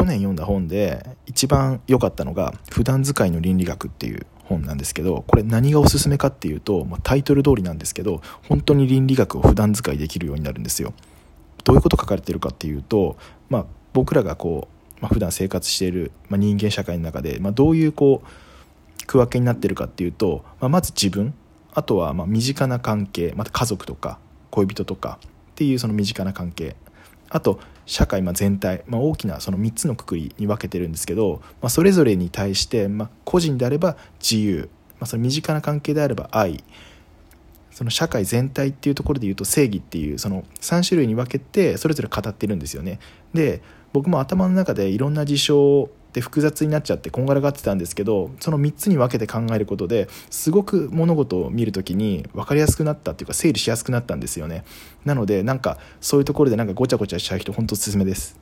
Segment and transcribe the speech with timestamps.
[0.00, 10.94] 去年読んだ本で一番良かったのが「普段使いの倫理学」っていう本なんですけどこれ何がおすすめかっていうと、まあ、タイトル通りなんですけど本当に倫理学を普段使いできるようになるんですよ。
[11.64, 13.18] どういうこと書かれてるかっていうと、
[13.50, 21.34] まあ、僕らがこう、まあ、普段生活している、まあ、人間社会の中で、まあ、どういうこう区分けになってるかっていうと、まあ、まず自分
[21.74, 24.18] あとはまあ身近な関係また家族とか
[24.50, 26.74] 恋人とかっていうその身近な関係。
[27.30, 34.68] あと社会ま全体、まあ、大きなその3つのくくりに分けてるんですけど、まあ、それぞれに対して、まあ、個人であれば自由、
[34.98, 36.62] まあ、その身近な関係であれば愛
[37.70, 42.98] その社会全体っていうところで言うと正義っていうその3種類に分けてそれぞれ語ってるんですよね。
[43.32, 54.64] で僕も頭の中でいろんな事象で複雑になっちゃってこんがらがってたんですけどその3つに分けて考えることですごく物事を見る時に分かりやすくなったっていうか整理しやすくなったんですよね。
[55.04, 58.40] なのでなんかそういうところでなんかごちゃごちゃしちゃう人ほんとおすすめです。